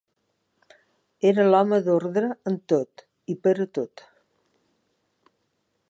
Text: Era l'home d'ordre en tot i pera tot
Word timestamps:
Era 1.31 1.45
l'home 1.49 1.79
d'ordre 1.89 2.31
en 2.53 2.57
tot 2.73 3.05
i 3.35 3.37
pera 3.45 3.71
tot 3.79 4.07